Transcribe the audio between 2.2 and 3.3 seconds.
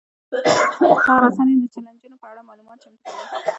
په اړه معلومات چمتو کوي.